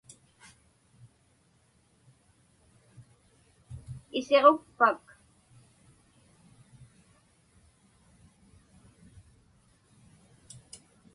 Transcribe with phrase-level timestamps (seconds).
[4.17, 5.03] Isiġukpak?